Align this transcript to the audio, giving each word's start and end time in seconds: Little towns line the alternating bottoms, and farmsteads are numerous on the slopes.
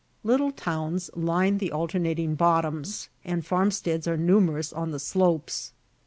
Little 0.23 0.51
towns 0.51 1.11
line 1.15 1.59
the 1.59 1.71
alternating 1.71 2.33
bottoms, 2.33 3.09
and 3.23 3.45
farmsteads 3.45 4.07
are 4.07 4.17
numerous 4.17 4.73
on 4.73 4.89
the 4.89 4.97
slopes. 4.99 5.73